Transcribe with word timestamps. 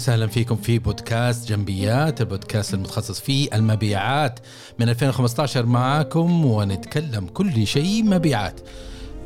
وسهلا 0.00 0.26
فيكم 0.26 0.56
في 0.56 0.78
بودكاست 0.78 1.48
جنبيات 1.48 2.20
البودكاست 2.20 2.74
المتخصص 2.74 3.20
في 3.20 3.54
المبيعات. 3.54 4.40
من 4.78 4.88
2015 4.88 5.66
معاكم 5.66 6.44
ونتكلم 6.44 7.26
كل 7.26 7.66
شيء 7.66 8.04
مبيعات. 8.04 8.60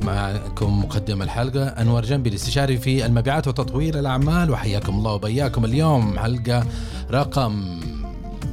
معكم 0.02 0.80
مقدم 0.80 1.23
الحلقة 1.23 1.66
أنور 1.66 2.05
جنبي 2.05 2.29
الاستشاري 2.30 2.77
في 2.77 3.06
المبيعات 3.06 3.48
وتطوير 3.48 3.98
الأعمال 3.98 4.50
وحياكم 4.50 4.95
الله 4.95 5.12
وبياكم 5.12 5.64
اليوم. 5.64 6.18
حلقة 6.18 6.66
رقم 7.11 7.80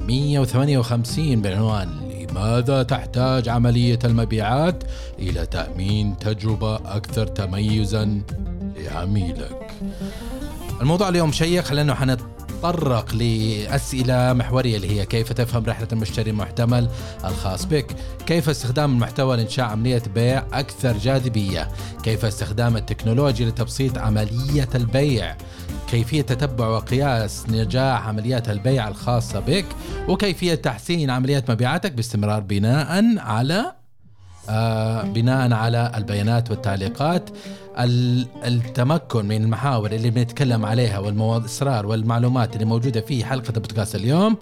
158 0.07 1.41
بعنوان 1.41 1.89
لماذا 2.29 2.83
تحتاج 2.83 3.49
عملية 3.49 3.99
المبيعات 4.05 4.83
إلى 5.19 5.45
تأمين 5.45 6.17
تجربة 6.17 6.75
أكثر 6.75 7.27
تميزا 7.27 8.21
لعميلك؟ 8.77 9.71
الموضوع 10.81 11.09
اليوم 11.09 11.31
شيق 11.31 11.73
لأنه 11.73 11.93
حنتطرق 11.93 13.15
لأسئلة 13.15 14.33
محورية 14.33 14.75
اللي 14.75 14.99
هي 14.99 15.05
كيف 15.05 15.33
تفهم 15.33 15.65
رحلة 15.65 15.87
المشتري 15.91 16.31
المحتمل 16.31 16.89
الخاص 17.25 17.65
بك. 17.65 17.95
كيف 18.25 18.49
استخدام 18.49 18.93
المحتوى 18.93 19.37
لإنشاء 19.37 19.65
عملية 19.65 20.03
بيع 20.15 20.43
أكثر 20.53 20.97
جاذبية؟ 20.97 21.67
كيف 22.03 22.25
استخدام 22.25 22.77
التكنولوجيا 22.77 23.45
لتبسيط 23.45 23.97
عملية 23.97 24.69
البيع؟ 24.75 25.35
كيفية 25.91 26.21
تتبع 26.21 26.67
وقياس 26.67 27.49
نجاح 27.49 28.07
عمليات 28.07 28.49
البيع 28.49 28.87
الخاصة 28.87 29.39
بك؟ 29.39 29.65
وكيفية 30.07 30.55
تحسين 30.55 31.09
عمليات 31.09 31.51
مبيعاتك 31.51 31.91
باستمرار 31.91 32.39
بناء 32.39 33.17
على 33.17 33.73
آه 34.49 35.03
بناء 35.03 35.53
على 35.53 35.91
البيانات 35.95 36.51
والتعليقات؟ 36.51 37.29
التمكن 37.77 39.25
من 39.25 39.43
المحاور 39.43 39.91
اللي 39.91 40.09
بنتكلم 40.09 40.65
عليها 40.65 40.99
والاسرار 40.99 41.85
والمعلومات 41.85 42.53
اللي 42.53 42.65
موجودة 42.65 43.01
في 43.01 43.25
حلقة 43.25 43.53
البودكاست 43.55 43.95
اليوم 43.95 44.37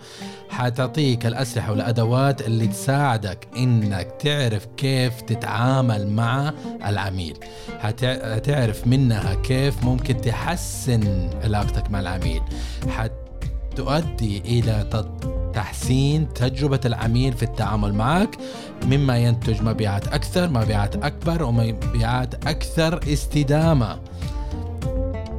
حتعطيك 0.49 1.25
الأسلحة 1.25 1.71
والأدوات 1.71 2.41
اللي 2.41 2.67
تساعدك 2.67 3.47
إنك 3.57 4.07
تعرف 4.19 4.67
كيف 4.77 5.21
تتعامل 5.21 6.07
مع 6.07 6.53
العميل. 6.85 7.37
حتعرف 7.79 8.87
منها 8.87 9.33
كيف 9.33 9.83
ممكن 9.83 10.21
تحسن 10.21 11.29
علاقتك 11.43 11.91
مع 11.91 11.99
العميل. 11.99 12.41
حتؤدي 13.79 14.37
إلى 14.45 15.05
تحسين 15.53 16.33
تجربة 16.33 16.79
العميل 16.85 17.33
في 17.33 17.43
التعامل 17.43 17.93
معك 17.93 18.37
مما 18.85 19.17
ينتج 19.17 19.61
مبيعات 19.61 20.07
أكثر 20.07 20.49
مبيعات 20.49 20.95
أكبر 20.95 21.43
ومبيعات 21.43 22.47
أكثر 22.47 22.99
استدامة. 23.13 23.99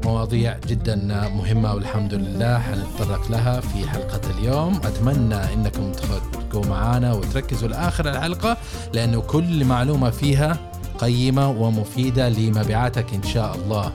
مواضيع 0.04 0.58
جدا 0.66 0.96
مهمة 1.28 1.74
والحمد 1.74 2.14
لله 2.14 2.58
حنتطرق 2.58 3.30
لها 3.30 3.60
في 3.60 3.88
حلقة 3.88 4.20
اليوم. 4.38 4.80
أتمنى 4.84 5.34
أنكم 5.34 5.92
تبقوا 5.92 6.66
معنا 6.66 7.12
وتركزوا 7.12 7.68
لآخر 7.68 8.10
الحلقة 8.10 8.56
لأنه 8.94 9.20
كل 9.20 9.64
معلومة 9.64 10.10
فيها 10.10 10.56
قيمة 10.98 11.50
ومفيدة 11.50 12.28
لمبيعاتك 12.28 13.14
إن 13.14 13.22
شاء 13.22 13.54
الله. 13.54 13.92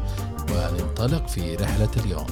وننطلق 0.51 1.27
في 1.27 1.55
رحلة 1.55 1.89
اليوم. 2.05 2.25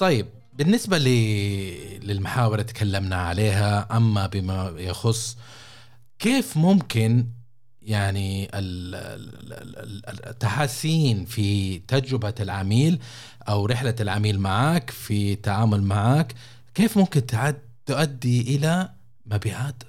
طيب 0.00 0.26
بالنسبة 0.52 0.98
للمحاور 0.98 2.52
اللي 2.54 2.64
تكلمنا 2.64 3.16
عليها 3.16 3.96
أما 3.96 4.26
بما 4.26 4.74
يخص 4.76 5.36
كيف 6.18 6.56
ممكن 6.56 7.26
يعني 7.82 8.48
التحسين 10.26 11.24
في 11.24 11.78
تجربة 11.78 12.34
العميل 12.40 13.00
أو 13.48 13.66
رحلة 13.66 13.94
العميل 14.00 14.40
معك 14.40 14.90
في 14.90 15.32
التعامل 15.32 15.82
معك 15.82 16.34
كيف 16.74 16.98
ممكن 16.98 17.26
تؤدي 17.86 18.56
إلى 18.56 18.90
مبيعات 19.26 19.82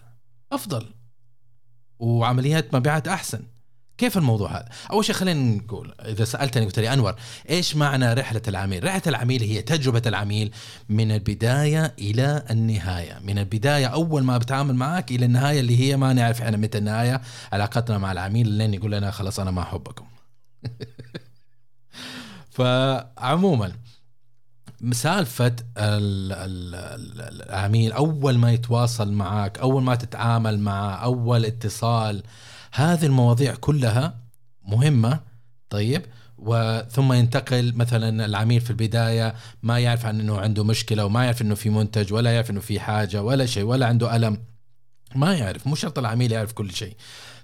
أفضل 0.52 0.94
وعمليات 2.00 2.76
مبيعات 2.76 3.08
أحسن؟ 3.08 3.44
كيف 4.02 4.18
الموضوع 4.18 4.52
هذا؟ 4.52 4.70
أول 4.92 5.06
شيء 5.06 5.16
خلينا 5.16 5.58
نقول 5.58 5.94
إذا 6.06 6.26
سألتني 6.26 6.66
قلت 6.66 6.80
لي 6.80 6.94
أنور 6.94 7.16
إيش 7.50 7.76
معنى 7.76 8.14
رحلة 8.14 8.42
العميل؟ 8.48 8.84
رحلة 8.84 9.02
العميل 9.08 9.44
هي 9.44 9.62
تجربة 9.62 10.02
العميل 10.06 10.52
من 10.90 11.12
البداية 11.12 11.94
إلى 12.00 12.44
النهاية، 12.50 13.20
من 13.24 13.40
البداية 13.40 13.88
أول 13.88 14.24
ما 14.24 14.38
بتعامل 14.38 14.76
معك 14.76 15.12
إلى 15.12 15.26
النهاية 15.26 15.60
اللي 15.60 15.80
هي 15.80 15.98
ما 15.98 16.14
نعرف 16.14 16.42
إحنا 16.42 16.58
متى 16.58 16.78
النهاية 16.78 17.22
علاقتنا 17.54 17.98
مع 17.98 18.12
العميل 18.12 18.48
لين 18.48 18.74
يقول 18.74 18.92
لنا 18.92 19.12
خلاص 19.12 19.40
أنا 19.40 19.52
ما 19.52 19.62
أحبكم. 19.62 20.06
فعموما 22.58 23.72
سالفة 24.92 25.56
العميل 27.38 27.92
أول 27.92 28.38
ما 28.38 28.52
يتواصل 28.52 29.12
معك 29.12 29.60
أول 29.60 29.84
ما 29.84 29.96
تتعامل 29.96 30.60
معه 30.60 30.96
أول 30.96 31.46
اتصال 31.46 32.24
هذه 32.74 33.06
المواضيع 33.06 33.56
كلها 33.56 34.16
مهمة 34.68 35.20
طيب 35.70 36.06
وثم 36.38 37.14
ينتقل 37.14 37.74
مثلا 37.76 38.26
العميل 38.26 38.62
في 38.62 38.70
البداية 38.70 39.36
ما 39.64 39.80
يعرف 39.80 40.06
عن 40.06 40.20
إنه 40.20 40.40
عنده 40.40 40.64
مشكلة 40.64 41.06
وما 41.06 41.24
يعرف 41.24 41.42
إنه 41.42 41.56
في 41.56 41.70
منتج 41.70 42.14
ولا 42.14 42.32
يعرف 42.32 42.52
إنه 42.52 42.60
في 42.60 42.80
حاجة 42.80 43.24
ولا 43.24 43.46
شيء 43.46 43.64
ولا 43.64 43.86
عنده 43.86 44.16
ألم. 44.16 44.38
ما 45.16 45.34
يعرف 45.34 45.68
مو 45.68 45.76
شرط 45.76 46.00
العميل 46.00 46.32
يعرف 46.32 46.54
كل 46.54 46.72
شيء. 46.72 46.96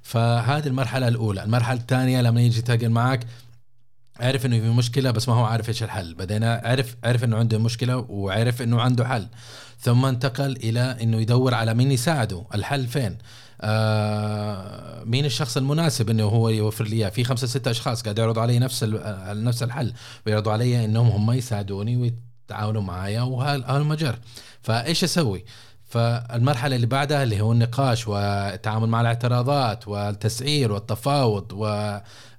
فهذه 0.01 0.67
المرحلة 0.67 1.07
الأولى. 1.07 1.43
المرحلة 1.43 1.79
الثانية 1.79 2.21
لما 2.21 2.41
يجي 2.41 2.59
يتقل 2.59 2.89
معك 2.89 3.27
عرف 4.19 4.45
إنه 4.45 4.59
في 4.59 4.69
مشكلة 4.69 5.11
بس 5.11 5.29
ما 5.29 5.35
هو 5.35 5.45
عارف 5.45 5.69
إيش 5.69 5.83
الحل. 5.83 6.13
بعدين 6.15 6.43
عرف 6.43 6.95
عرف 7.03 7.23
إنه 7.23 7.37
عنده 7.37 7.57
مشكلة 7.57 7.97
وعرف 7.97 8.61
إنه 8.61 8.81
عنده 8.81 9.07
حل. 9.07 9.27
ثم 9.79 10.05
انتقل 10.05 10.55
إلى 10.55 10.97
إنه 11.01 11.21
يدور 11.21 11.53
على 11.53 11.73
مين 11.73 11.91
يساعده. 11.91 12.45
الحل 12.55 12.87
فين؟ 12.87 13.17
آه 13.61 15.03
مين 15.03 15.25
الشخص 15.25 15.57
المناسب 15.57 16.09
إنه 16.09 16.23
هو 16.23 16.49
يوفر 16.49 16.83
لي 16.85 16.95
إياه 16.95 17.09
في 17.09 17.23
خمسة 17.23 17.47
ستة 17.47 17.71
أشخاص 17.71 18.01
قاعد 18.03 18.19
يعرضوا 18.19 18.41
علي 18.41 18.59
نفس 18.59 18.83
نفس 19.27 19.63
الحل 19.63 19.93
ويعرضوا 20.25 20.51
علي 20.51 20.85
إنهم 20.85 21.07
هم 21.07 21.31
يساعدوني 21.31 21.97
ويتعاونوا 21.97 22.81
معايا 22.81 23.21
وهالمجر 23.21 24.19
فإيش 24.61 25.03
أسوي؟ 25.03 25.45
فالمرحلة 25.87 26.75
اللي 26.75 26.87
بعدها 26.87 27.23
اللي 27.23 27.41
هو 27.41 27.51
النقاش 27.51 28.07
والتعامل 28.07 28.89
مع 28.89 29.01
الاعتراضات 29.01 29.87
والتسعير 29.87 30.71
والتفاوض 30.71 31.53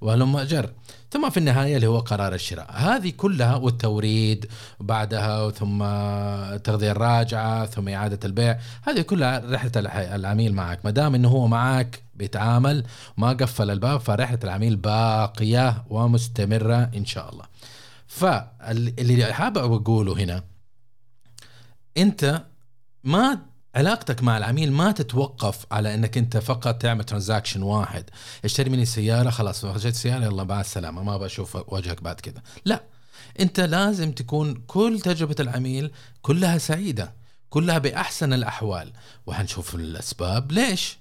وهلم 0.00 0.40
جر 0.40 0.70
ثم 1.10 1.30
في 1.30 1.36
النهاية 1.36 1.76
اللي 1.76 1.86
هو 1.86 1.98
قرار 1.98 2.34
الشراء. 2.34 2.66
هذه 2.70 3.10
كلها 3.16 3.56
والتوريد 3.56 4.46
بعدها 4.80 5.50
ثم 5.50 5.82
التغذية 5.82 6.90
الراجعة 6.90 7.66
ثم 7.66 7.88
إعادة 7.88 8.18
البيع. 8.24 8.58
هذه 8.82 9.00
كلها 9.00 9.42
رحلة 9.50 9.72
العميل 10.14 10.54
معك. 10.54 10.84
ما 10.84 10.90
دام 10.90 11.14
إنه 11.14 11.28
هو 11.28 11.46
معك 11.46 12.02
بيتعامل 12.14 12.84
ما 13.16 13.28
قفل 13.28 13.70
الباب 13.70 14.00
فرحلة 14.00 14.38
العميل 14.44 14.76
باقية 14.76 15.84
ومستمرة 15.90 16.90
إن 16.96 17.04
شاء 17.04 17.32
الله. 17.32 17.44
فاللي 18.06 19.32
حابب 19.32 19.72
أقوله 19.72 20.12
هنا 20.12 20.42
أنت 21.96 22.44
ما 23.04 23.38
علاقتك 23.74 24.22
مع 24.22 24.38
العميل 24.38 24.72
ما 24.72 24.92
تتوقف 24.92 25.66
على 25.72 25.94
إنك 25.94 26.18
أنت 26.18 26.36
فقط 26.36 26.82
تعمل 26.82 27.04
ترانزاكشن 27.04 27.62
واحد. 27.62 28.04
اشتري 28.44 28.70
مني 28.70 28.84
سيارة 28.84 29.30
خلاص 29.30 29.66
خرجت 29.66 29.86
السياره 29.86 30.24
يلا 30.24 30.44
مع 30.44 30.60
السلامة 30.60 31.02
ما 31.02 31.16
بشوف 31.16 31.72
وجهك 31.72 32.02
بعد 32.02 32.20
كذا 32.20 32.42
لا 32.64 32.82
أنت 33.40 33.60
لازم 33.60 34.12
تكون 34.12 34.54
كل 34.66 35.00
تجربة 35.00 35.36
العميل 35.40 35.90
كلها 36.22 36.58
سعيدة 36.58 37.14
كلها 37.50 37.78
بأحسن 37.78 38.32
الأحوال. 38.32 38.92
وحنشوف 39.26 39.74
الأسباب 39.74 40.52
ليش. 40.52 40.98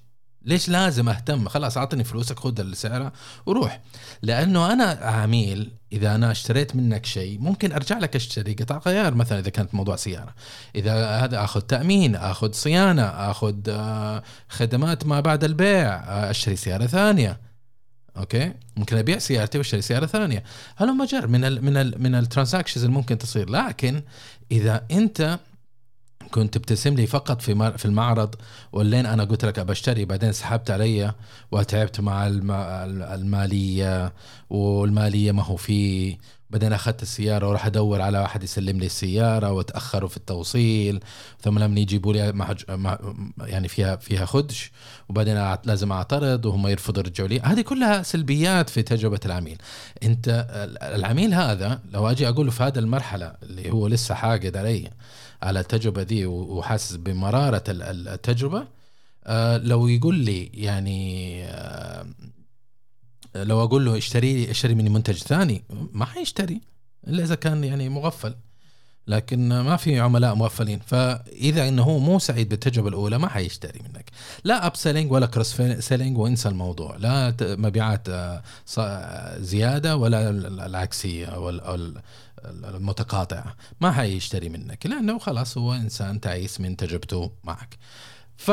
ليش 0.48 0.70
لازم 0.70 1.10
أهتم؟ 1.10 1.48
خلاص 1.48 1.78
أعطني 1.78 2.04
فلوسك 2.04 2.40
خذ 2.40 2.60
السعره 2.60 3.14
وروح. 3.46 3.82
لأنه 4.22 4.74
أنا 4.74 4.84
عميل 5.02 5.72
إذا 5.92 6.16
أنا 6.16 6.32
اشتريت 6.32 6.76
منك 6.76 7.06
شيء 7.06 7.40
ممكن 7.40 7.72
أرجع 7.72 7.98
لك 7.98 8.16
أشتري 8.16 8.54
قطع 8.54 8.78
غيار 8.78 9.14
مثلا 9.14 9.40
إذا 9.40 9.50
كانت 9.50 9.76
موضوع 9.76 9.96
سيارة. 9.96 10.34
إذا 10.76 11.08
هذا 11.08 11.44
آخذ 11.44 11.62
تأمين 11.62 12.16
آخذ 12.16 12.52
صيانة 12.52 13.04
آخذ 13.04 13.56
آه، 13.70 14.24
خدمات 14.50 15.06
ما 15.06 15.20
بعد 15.20 15.44
البيع 15.44 15.96
آه، 15.96 16.32
أشتري 16.32 16.56
سيارة 16.56 16.86
ثانية. 16.86 17.40
أوكي؟ 18.18 18.54
ممكن 18.78 18.98
أبيع 18.98 19.18
سيارتي 19.18 19.58
وأشتري 19.58 19.82
سيارة 19.82 20.06
ثانية. 20.06 20.44
هذا 20.78 20.92
مجرد 20.92 21.28
من 21.28 21.46
ال 21.46 21.66
من 21.66 21.78
ال 21.78 22.04
من 22.04 22.16
ال 22.16 22.21
transactions 22.21 22.84
اللي 22.84 22.96
ممكن 22.96 23.18
تصير. 23.18 23.50
لكن 23.50 24.02
إذا 24.52 24.86
أنت 24.92 25.40
كنت 26.32 26.54
تبتسم 26.54 26.94
لي 26.94 27.08
فقط 27.08 27.42
في 27.42 27.78
في 27.78 27.86
المعرض 27.86 28.36
ولين 28.72 29.06
أنا 29.06 29.24
قلت 29.24 29.46
لك 29.46 29.60
ابشتري 29.60 30.06
بعدين 30.06 30.32
سحبت 30.32 30.72
علي 30.72 31.14
وتعبت 31.52 32.00
مع 32.02 32.28
المالية 33.16 34.14
والمالية 34.50 35.32
ما 35.32 35.44
هو 35.44 35.56
فيه 35.56 36.18
بعدين 36.50 36.74
أخذت 36.74 37.02
السيارة 37.02 37.50
وراح 37.50 37.66
أدور 37.66 38.02
على 38.02 38.20
واحد 38.20 38.44
يسلم 38.44 38.80
لي 38.80 38.86
السيارة 38.86 39.52
وتأخروا 39.52 40.10
في 40.10 40.18
التوصيل 40.18 41.00
ثم 41.42 41.60
لما 41.60 41.80
يجيبوا 41.80 42.14
لي 42.14 42.32
محج... 42.32 42.64
يعني 43.40 43.68
فيها 43.68 43.96
فيها 43.96 44.26
خدش 44.26 44.72
وبعدين 45.10 45.56
لازم 45.66 45.92
أعترض 45.92 46.46
وهم 46.46 46.68
يرفضوا 46.68 47.04
يرجعوا 47.04 47.30
لي. 47.30 47.40
هذه 47.40 47.62
كلها 47.62 48.04
سلبيات 48.04 48.70
في 48.70 48.82
تجربة 48.82 49.20
العميل. 49.26 49.58
أنت 50.04 50.48
العميل 50.82 51.34
هذا 51.34 51.80
لو 51.92 52.08
أجي 52.12 52.30
أقول 52.30 52.52
في 52.52 52.64
هذه 52.64 52.80
المرحلة 52.80 53.34
اللي 53.44 53.72
هو 53.72 53.88
لسه 53.88 54.16
حاقد 54.16 54.58
علي 54.58 54.90
على 55.42 55.60
التجربة 55.60 56.04
دي 56.04 56.26
وحاسس 56.26 56.96
بمرارة 56.96 57.64
التجربة 57.70 58.68
آه، 59.28 59.58
لو 59.58 59.88
يقول 59.88 60.16
لي 60.16 60.46
يعني 60.54 61.44
آه، 61.46 62.06
لو 63.36 63.64
أقول 63.64 63.86
له 63.86 63.98
اشتري 63.98 64.52
اشتري 64.52 64.76
مني 64.76 64.90
منتج 64.90 65.16
ثاني 65.16 65.64
ما 65.92 66.06
حيشتري 66.06 66.62
إلا 67.08 67.24
إذا 67.24 67.36
كان 67.36 67.64
يعني 67.64 67.90
مغفل. 67.90 68.36
لكن 69.08 69.48
ما 69.50 69.76
في 69.76 70.00
عملاء 70.00 70.36
مغفلين. 70.36 70.80
فإذا 70.80 71.68
إنه 71.68 71.84
هو 71.84 72.00
مو 72.00 72.20
سعيد 72.20 72.50
بالتجربة 72.50 72.90
الأولى 72.90 73.18
ما 73.18 73.28
حيشتري 73.28 73.80
منك. 73.80 74.12
لا 74.44 74.66
up 74.66 74.76
selling 74.76 75.12
ولا 75.12 75.26
cross 75.26 75.62
selling 75.80 76.18
وانسى 76.18 76.50
الموضوع. 76.50 76.96
لا 76.96 77.36
مبيعات 77.42 78.10
آه، 78.10 79.38
زيادة 79.40 79.98
ولا 79.98 80.30
العكسية 80.66 81.26
أو 81.26 81.50
المتقاطعة. 82.46 83.56
ما 83.82 83.92
حيشتري 83.92 84.50
منك. 84.50 84.86
لأنه 84.86 85.20
خلاص 85.20 85.58
هو 85.58 85.74
إنسان 85.74 86.22
تعيس 86.22 86.62
من 86.62 86.78
تجربته 86.78 87.32
معك. 87.44 87.78
ف 88.38 88.52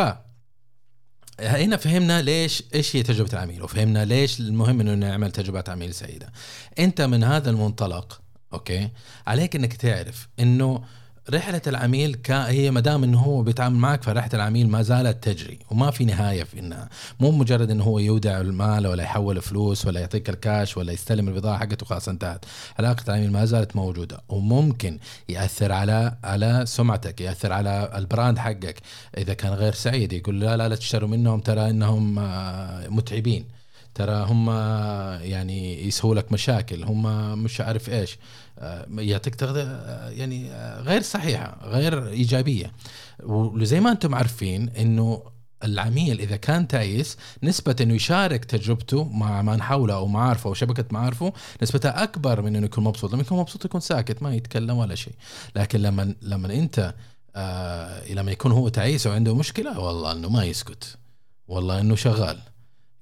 هنا 1.40 1.76
فهمنا 1.76 2.22
ليش 2.22 2.62
إيش 2.75 2.96
هي 2.96 3.02
تجربة 3.02 3.32
العميل 3.32 3.62
وفهمنا 3.62 4.04
ليش 4.04 4.40
المهم 4.40 4.81
إنه 4.81 4.94
نعمل 4.94 5.31
تجربه 5.32 5.64
عميل 5.69 5.94
سعيدة. 5.94 6.32
أنت 6.78 7.00
من 7.00 7.25
هذا 7.25 7.50
المنطلق 7.50 8.20
أوكي 8.52 8.88
عليك 9.26 9.56
إنك 9.56 9.72
تعرف 9.72 10.28
إنه 10.40 10.84
رحلة 11.31 11.62
العميل 11.67 12.19
هي 12.29 12.71
ما 12.71 12.81
دام 12.81 13.05
إنه 13.05 13.19
هو 13.19 13.43
بيتعامل 13.43 13.76
معك 13.76 14.03
فرحله 14.03 14.35
العميل 14.35 14.69
ما 14.69 14.82
زالت 14.82 15.25
تجري 15.25 15.59
وما 15.71 15.91
في 15.91 16.05
نهاية 16.05 16.44
في 16.44 16.59
إنها. 16.59 16.88
مو 17.21 17.31
مجرد 17.31 17.71
إنه 17.71 17.85
هو 17.85 17.99
يودع 17.99 18.41
المال 18.41 18.87
ولا 18.87 19.03
يحول 19.03 19.43
فلوس 19.43 19.87
ولا 19.87 20.00
يعطيك 20.00 20.31
الكاش 20.31 20.76
ولا 20.76 20.93
يستلم 20.93 21.29
البضاعة 21.29 21.59
حقته 21.59 21.87
خلاص 21.87 22.09
انتهت. 22.09 22.44
علاقة 22.79 23.05
العميل 23.09 23.32
ما 23.32 23.44
زالت 23.44 23.76
موجودة 23.76 24.21
وممكن 24.29 24.99
يأثر 25.29 25.73
على 25.73 26.17
على 26.25 26.65
سمعتك 26.67 27.21
يأثر 27.21 27.53
على 27.53 27.93
ال 27.94 28.02
brand 28.02 28.38
حقك. 28.38 28.81
إذا 29.19 29.35
كان 29.35 29.53
غير 29.53 29.73
سعيد 29.73 30.12
يقول 30.12 30.41
لا 30.41 30.56
لا 30.56 30.69
لا 30.69 30.76
تشتروا 30.76 31.09
منهم 31.09 31.41
ترى 31.41 31.71
إنهم 31.71 32.19
آه، 32.19 32.88
متعبين. 32.88 33.44
ترى 33.94 34.25
هم 34.29 34.50
يعني 35.20 35.87
يسووا 35.87 36.14
لك 36.14 36.32
مشاكل 36.32 36.85
هم 36.85 37.38
مش 37.43 37.61
عارف 37.61 37.91
إيش. 37.91 38.19
آه، 38.58 38.87
يعطيك 38.91 39.35
تغذية 39.35 39.62
آه، 39.62 40.11
يعني 40.11 40.50
آه، 40.50 40.81
غير 40.81 41.02
صحيحة 41.02 41.58
غير 41.62 42.08
إيجابية. 42.08 42.73
وزي 43.23 43.81
ما 43.81 43.93
أنتم 43.93 44.14
عارفين 44.14 44.69
إنه 44.69 45.23
العميل 45.64 46.20
إذا 46.20 46.37
كان 46.37 46.69
تعيس 46.69 47.17
نسبة 47.43 47.76
إنه 47.81 47.94
يشارك 47.94 48.44
تجربته 48.44 49.05
مع 49.05 49.43
من 49.43 49.62
حوله 49.62 49.94
أو 49.94 50.06
معارفه 50.06 50.49
أو 50.49 50.55
شبكة 50.55 50.85
معارفه 50.90 51.32
نسبتها 51.62 52.02
أكبر 52.02 52.43
من 52.43 52.56
إنه 52.56 52.67
يكون 52.67 52.85
مبسوط 52.85 53.12
لما 53.12 53.23
يكون 53.23 53.38
مبسوط 53.38 53.64
يكون 53.64 53.81
ساكت 53.81 54.23
ما 54.23 54.35
يتكلم 54.35 54.79
ولا 54.79 54.94
شيء. 54.94 55.14
لكن 55.56 55.81
لما 55.81 56.14
لما 56.23 56.55
أنت 56.55 56.94
آه 57.37 58.12
لما 58.12 58.32
يكون 58.32 58.52
هو 58.52 58.69
تعيس 58.69 59.06
وعنده 59.06 59.35
مشكلة 59.35 59.81
والله 59.81 60.12
إنه 60.12 60.29
ما 60.29 60.44
يسكت 60.44 60.97
والله 61.49 61.81
إنه 61.81 61.94
شغال. 61.94 62.38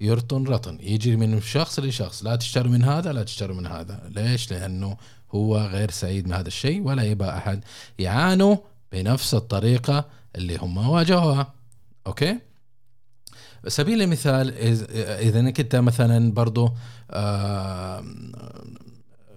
يرطن 0.02 0.44
رطن. 0.44 0.78
يجي 0.80 1.16
من 1.16 1.40
شخص 1.40 1.78
لشخص. 1.78 2.24
لا 2.24 2.36
تشتري 2.36 2.68
من 2.68 2.84
هذا 2.84 3.12
لا 3.12 3.22
تشتري 3.22 3.54
من 3.54 3.66
هذا. 3.66 4.10
ليش؟ 4.14 4.50
لأنه 4.50 4.96
هو 5.34 5.58
غير 5.58 5.90
سعيد 5.90 6.26
من 6.26 6.32
هذا 6.32 6.48
الشيء 6.48 6.82
ولا 6.82 7.02
يبى 7.02 7.24
أحد 7.24 7.64
يعانوا 7.98 8.56
بنفس 8.92 9.34
الطريقة 9.34 10.08
اللي 10.36 10.56
هم 10.56 10.78
واجهوها. 10.88 11.54
أوكي؟ 12.06 12.38
سبيل 13.68 14.02
المثال 14.02 14.54
إذا 15.20 15.40
أنك 15.40 15.60
أنت 15.60 15.76
مثلا 15.76 16.32
برضو 16.32 16.72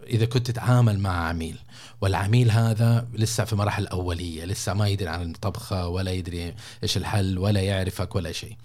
إذا 0.08 0.26
كنت 0.26 0.48
تتعامل 0.52 1.00
مع 1.00 1.28
عميل 1.28 1.58
والعميل 2.02 2.52
هذا 2.52 3.08
لسه 3.14 3.44
في 3.44 3.56
مراحل 3.56 3.88
أولية 3.88 4.46
لسه 4.46 4.74
ما 4.74 4.88
يدري 4.88 5.10
عن 5.10 5.32
الطبخة 5.32 5.88
ولا 5.88 6.12
يدري 6.12 6.56
إيش 6.84 6.98
الحل 6.98 7.38
ولا 7.38 7.62
يعرفك 7.62 8.16
ولا 8.16 8.32
شيء. 8.32 8.58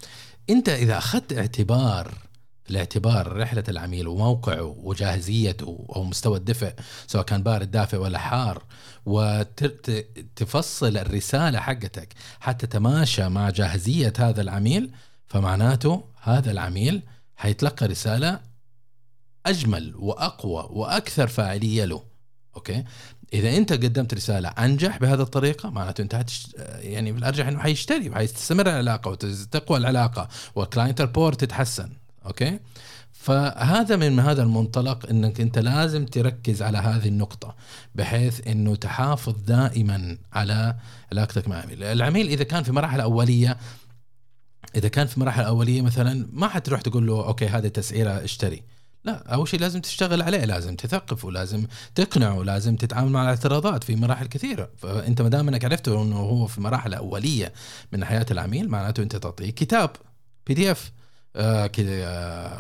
انت 0.51 0.69
اذا 0.69 0.99
اخذت 0.99 1.33
اعتبار 1.33 2.15
الاعتبار 2.71 3.37
رحلة 3.37 3.65
العميل 3.69 4.09
وموقعه 4.09 4.63
وجاهزيته 4.63 5.87
أو 5.97 6.05
مستوى 6.05 6.39
الدفء 6.39 6.75
سواء 7.07 7.25
كان 7.25 7.43
بارد 7.43 7.71
دافئ 7.71 7.97
ولا 7.97 8.19
حار 8.19 8.65
وتفصل 9.07 10.97
الرسالة 10.97 11.61
حقتك 11.61 12.15
حتى 12.41 12.67
تماشى 12.67 13.29
مع 13.29 13.51
جاهزية 13.51 14.13
هذا 14.19 14.41
العميل 14.41 14.93
فمعناته 15.27 16.05
هذا 16.23 16.51
العميل 16.51 17.03
حيتلقى 17.37 17.87
رسالة 17.87 18.41
أجمل 19.47 19.95
وأقوى 19.97 20.69
وأكثر 20.71 21.27
فاعلية 21.27 21.85
له. 21.85 22.03
أوكي؟ 22.57 22.85
إذا 23.33 23.57
أنت 23.57 23.73
قدمت 23.73 24.15
رسالة 24.15 24.49
أنجح 24.49 24.99
بهذه 24.99 25.21
الطريقة 25.21 25.71
معناته 25.71 26.03
أنت 26.03 26.15
هتش... 26.15 26.47
يعني 26.79 27.13
بالأرجح 27.13 27.47
إنه 27.47 27.59
حيشتري 27.59 28.11
وحيستمر 28.11 28.67
العلاقة 28.69 29.11
وتقوى 29.11 29.79
العلاقة 29.79 30.29
وال 30.55 30.66
client 30.66 31.01
rapport 31.01 31.41
تتحسن 31.41 31.91
أوكي؟ 32.27 32.59
فهذا 33.13 33.97
من 33.97 34.21
هذا 34.21 34.43
المنطلق 34.43 35.11
إنك 35.11 35.41
أنت 35.41 35.59
لازم 35.59 36.07
تركز 36.07 36.63
على 36.63 36.79
هذه 36.79 37.09
النقطة 37.09 37.55
بحيث 37.95 38.49
إنه 38.49 38.75
تحافظ 38.75 39.35
دائما 39.47 40.19
على 40.33 40.77
علاقتك 41.13 41.49
مع 41.49 41.59
العميل. 41.59 41.83
العميل 41.83 42.29
إذا 42.29 42.45
كان 42.45 42.63
في 42.63 42.73
مرحله 42.73 43.03
أولية 43.03 43.57
إذا 44.77 44.89
كان 44.89 45.07
في 45.07 45.21
مرحله 45.21 45.45
أولية 45.47 45.83
مثلا 45.83 46.29
ما 46.33 46.49
حتروح 46.49 46.81
تقول 46.81 47.07
له 47.07 47.27
أوكي 47.27 47.47
هذه 47.47 47.69
تسعيره 47.69 48.11
اشتري. 48.11 48.63
لا 49.05 49.35
أول 49.35 49.49
شيء 49.49 49.61
لازم 49.61 49.81
تشتغل 49.81 50.23
عليه 50.23 50.45
لازم 50.45 50.77
تثقفه 50.77 51.31
لازم 51.31 51.67
تقنعه 51.95 52.43
لازم 52.43 52.77
تتعامل 52.77 53.11
مع 53.11 53.23
الاعتراضات 53.23 53.85
في 53.85 53.97
مراحل 53.97 54.27
كثيرة. 54.27 54.71
فأنت 54.77 55.23
ما 55.23 55.29
دام 55.29 55.49
إنك 55.49 55.65
عرفته 55.65 56.03
إنه 56.03 56.17
هو 56.17 56.47
في 56.47 56.61
مراحل 56.61 56.95
أولية 56.95 57.53
من 57.93 58.05
حياة 58.05 58.27
العميل 58.31 58.69
معناته 58.69 59.03
أنت 59.03 59.17
تعطيه 59.17 59.51
كتاب 59.51 59.91
PDF 60.47 60.93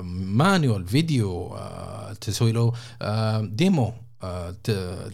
manual 0.03 0.87
فيديو 0.89 1.55
آه 1.55 2.13
تسوي 2.13 2.53
له 2.53 2.73
آه 3.03 3.41
demo 3.41 3.93
آه 4.23 4.51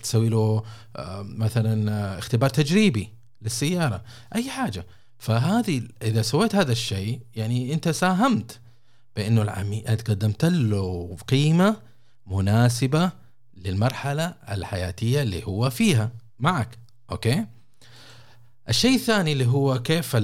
تسوي 0.03 0.29
له 0.29 0.63
آه 0.97 1.23
مثلا 1.23 1.93
آه 1.93 2.19
اختبار 2.19 2.51
تجريبي 2.51 3.13
للسيارة 3.43 4.03
أي 4.35 4.51
حاجة. 4.51 4.87
فهذه 5.19 5.83
إذا 6.03 6.23
سويت 6.23 6.55
هذا 6.55 6.73
الشيء 6.73 7.21
يعني 7.37 7.75
أنت 7.75 7.89
ساهمت 7.89 8.61
بأنه 9.17 9.43
العميل 9.43 9.85
قدمت 9.87 10.45
له 10.45 11.17
قيمة 11.29 11.77
مناسبة 12.27 13.11
للمرحلة 13.57 14.35
الحياتية 14.51 15.23
اللي 15.23 15.47
هو 15.47 15.71
فيها. 15.71 16.11
معك. 16.39 16.79
أوكي؟ 17.11 17.47
الشيء 18.69 18.95
الثاني 18.95 19.33
اللي 19.33 19.47
هو 19.47 19.83
كيف 19.83 20.17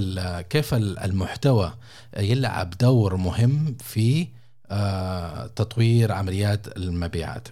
كيف 0.51 0.75
المحتوى 0.75 1.75
يلعب 2.17 2.71
دور 2.71 3.17
مهم 3.17 3.77
في 3.81 4.29
آه، 4.71 5.47
تطوير 5.47 6.13
عمليات 6.13 6.77
المبيعات. 6.77 7.49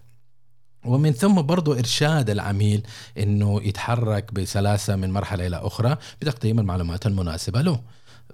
ومن 0.84 1.12
ثم 1.12 1.42
برضو 1.42 1.72
إرشاد 1.72 2.30
العميل 2.30 2.86
أنه 3.18 3.62
يتحرك 3.62 4.34
بسلاسة 4.34 4.96
من 4.96 5.10
مرحلة 5.10 5.46
إلى 5.46 5.56
أخرى 5.56 5.96
بتقديم 6.20 6.58
المعلومات 6.60 7.06
المناسبة 7.06 7.60
له. 7.60 7.80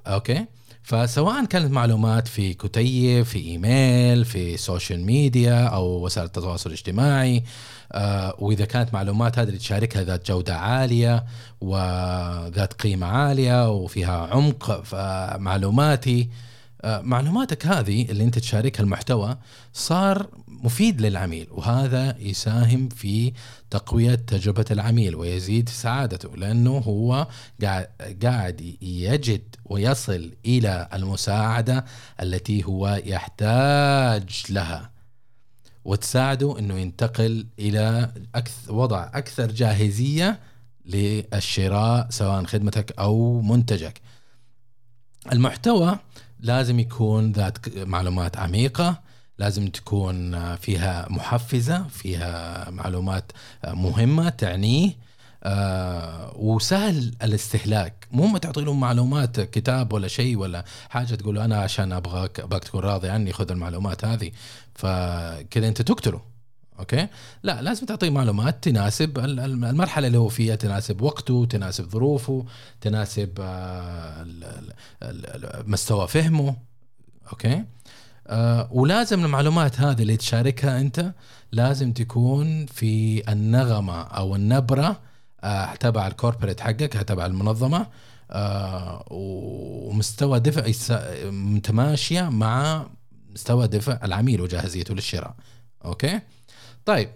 أوكي؟ 0.07 0.47
فسواء 0.87 1.45
كانت 1.45 1.73
معلومات 1.73 2.29
في 2.29 2.55
كتيب 2.55 3.25
في 3.25 3.39
إيميل 3.39 4.25
في 4.25 4.57
social 4.57 5.05
media 5.05 5.67
أو 5.67 6.05
وسائل 6.05 6.27
التواصل 6.27 6.71
الاجتماعي 6.71 7.45
آه 7.93 8.35
وإذا 8.39 8.65
كانت 8.65 8.95
معلومات 8.95 9.39
هذه 9.39 9.47
اللي 9.49 9.59
تشاركها 9.59 10.03
ذات 10.03 10.27
جودة 10.27 10.57
عالية 10.57 11.25
وذات 11.61 12.73
قيمة 12.73 13.07
عالية 13.07 13.71
وفيها 13.71 14.27
عمق 14.27 14.83
معلوماتي 15.39 16.29
معلوماتك 16.85 17.67
هذه 17.67 18.11
اللي 18.11 18.25
انت 18.25 18.39
تشاركها 18.39 18.83
المحتوى 18.83 19.39
صار 19.73 20.29
مفيد 20.49 21.01
للعميل 21.01 21.47
وهذا 21.51 22.17
يساهم 22.19 22.89
في 22.89 23.33
تقوية 23.71 24.15
تجربة 24.15 24.65
العميل 24.71 25.15
ويزيد 25.15 25.69
سعادته 25.69 26.37
لأنه 26.37 26.79
هو 26.79 27.29
قاعد 28.23 28.77
يجد 28.83 29.57
ويصل 29.65 30.33
إلى 30.47 30.89
المساعدة 30.95 31.85
التي 32.23 32.65
هو 32.65 33.01
يحتاج 33.05 34.43
لها 34.51 34.91
وتساعده 35.85 36.59
أنه 36.59 36.75
ينتقل 36.75 37.47
إلى 37.59 38.13
أكثر 38.35 38.75
وضع 38.75 39.11
أكثر 39.15 39.51
جاهزية 39.51 40.41
للشراء 40.87 42.07
سواء 42.11 42.45
خدمتك 42.45 42.93
أو 42.99 43.41
منتجك. 43.41 44.01
المحتوى 45.33 45.99
لازم 46.41 46.79
يكون 46.81 47.33
ذات 47.33 47.79
معلومات 47.79 48.37
عميقة 48.37 49.01
لازم 49.39 49.69
تكون 49.69 50.57
فيها 50.57 51.07
محفزة 51.11 51.83
فيها 51.89 52.71
معلومات 52.71 53.33
مهمة 53.65 54.29
تعنيه 54.29 55.07
آه 55.45 56.33
وسهل 56.37 57.15
الاستهلاك. 57.23 58.07
مو 58.13 58.27
ما 58.27 58.39
تعطي 58.39 58.61
لهم 58.61 58.81
معلومات 58.81 59.41
كتاب 59.41 59.93
ولا 59.93 60.09
شيء 60.09 60.37
ولا 60.37 60.65
حاجة 60.89 61.15
تقول 61.15 61.39
أنا 61.39 61.57
عشان 61.61 61.93
ابغاك 61.93 62.41
أبغاك 62.41 62.65
تكون 62.65 62.81
راضي 62.81 63.09
عني 63.09 63.33
خذ 63.33 63.51
المعلومات 63.51 64.05
هذه. 64.05 64.31
فكذا 64.75 65.69
أنت 65.69 65.83
تقتله. 65.83 66.36
أوكي؟ 66.79 67.09
لا 67.43 67.63
لازم 67.63 67.87
تعطيه 67.87 68.11
معلومات 68.11 68.65
تناسب 68.65 69.19
المرحلة 69.19 70.07
اللي 70.07 70.19
هو 70.19 70.29
فيها 70.29 70.55
تناسب 70.55 71.01
وقته 71.03 71.47
تناسب 71.51 71.91
ظروفه 71.91 72.45
تناسب 72.81 73.31
آه، 73.41 74.27
مستوى 75.67 76.09
فهمه. 76.09 76.57
أوكي؟ 77.33 77.65
آه 78.27 78.69
ولازم 78.73 79.25
المعلومات 79.25 79.81
هذه 79.81 80.03
اللي 80.03 80.17
تشاركها 80.17 80.81
أنت 80.81 81.13
لازم 81.53 81.93
تكون 81.93 82.67
في 82.67 83.23
النغمة 83.33 84.03
أو 84.03 84.37
النبرة 84.37 85.01
آه 85.45 85.75
تبع 85.75 86.07
ال 86.07 86.12
corporate 86.12 86.61
حقك 86.61 86.93
تبع 86.93 87.27
المنظمة 87.27 87.87
آه 88.31 89.05
ومستوى 89.11 90.41
دفع 90.41 90.73
متماشية 91.31 92.23
مع 92.23 92.87
مستوى 93.31 93.67
دفع 93.69 93.99
العميل 94.05 94.41
وجاهزيته 94.41 94.95
للشراء. 94.95 95.35
أوكي؟ 95.85 96.21
طيب 96.87 97.09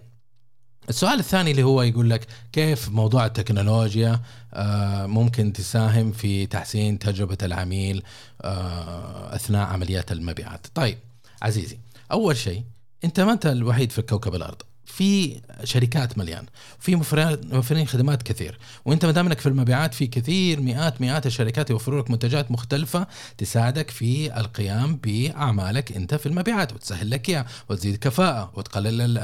السؤال 0.89 1.19
الثاني 1.19 1.51
اللي 1.51 1.63
هو 1.63 1.81
يقول 1.81 2.09
لك 2.09 2.27
كيف 2.51 2.89
موضوع 2.89 3.25
التكنولوجيا 3.25 4.21
آه، 4.53 5.05
ممكن 5.05 5.53
تساهم 5.53 6.11
في 6.11 6.45
تحسين 6.45 6.99
تجربة 6.99 7.37
العميل 7.43 8.03
آه، 8.41 9.35
أثناء 9.35 9.67
عمليات 9.67 10.11
المبيعات؟ 10.11 10.67
طيب 10.75 10.97
عزيزي 11.41 11.77
أول 12.11 12.37
شيء 12.37 12.63
أنت 13.03 13.19
ما 13.19 13.31
أنت 13.31 13.45
الوحيد 13.45 13.91
في 13.91 14.01
كوكب 14.01 14.35
الأرض؟ 14.35 14.61
في 14.91 15.41
شركات 15.63 16.17
مليان 16.17 16.45
في 16.79 16.95
موفرين 16.95 17.87
خدمات 17.87 18.23
كثير. 18.23 18.59
وأنت 18.85 19.05
ما 19.05 19.11
دام 19.11 19.25
انك 19.25 19.39
في 19.39 19.49
المبيعات 19.49 19.93
في 19.93 20.07
كثير 20.07 20.61
مئات 20.61 21.01
مئات 21.01 21.25
الشركات 21.25 21.69
يوفروا 21.69 22.01
لك 22.01 22.11
منتجات 22.11 22.51
مختلفة 22.51 23.07
تساعدك 23.37 23.89
في 23.89 24.39
القيام 24.39 24.95
بأعمالك 24.95 25.91
أنت 25.91 26.15
في 26.15 26.25
المبيعات 26.25 26.73
وتسهل 26.73 27.09
لك 27.09 27.29
إياها 27.29 27.45
وتزيد 27.69 27.95
كفاءة 27.95 28.51
وتقلل 28.55 29.17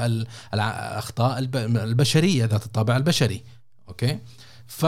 الأخطاء 0.54 1.38
البشرية 1.38 2.44
ذات 2.44 2.66
الطابع 2.66 2.96
البشري. 2.96 3.42
أوكي؟ 3.88 4.18
ف 4.66 4.86